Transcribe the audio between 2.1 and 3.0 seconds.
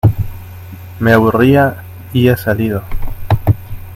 y he salido...